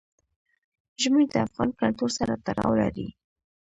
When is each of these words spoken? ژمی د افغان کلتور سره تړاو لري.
ژمی 1.01 1.25
د 1.29 1.35
افغان 1.47 1.69
کلتور 1.79 2.09
سره 2.17 2.33
تړاو 2.45 2.71
لري. 2.81 3.07